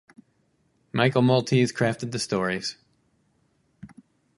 [0.91, 2.75] Michael Maltese crafted the stories.